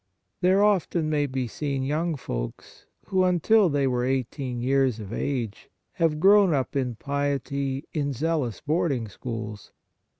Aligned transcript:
There 0.41 0.63
often 0.63 1.11
may 1.11 1.27
be 1.27 1.47
seen 1.47 1.83
young 1.83 2.15
folks, 2.15 2.87
who, 3.09 3.23
until 3.23 3.69
they 3.69 3.85
were 3.85 4.03
eighteen 4.03 4.59
years 4.59 4.99
of 4.99 5.13
age, 5.13 5.69
have 5.91 6.19
grown 6.19 6.55
up 6.55 6.75
in 6.75 6.95
piety 6.95 7.85
in 7.93 8.11
zealous 8.11 8.61
boarding 8.61 9.07
schools. 9.07 9.71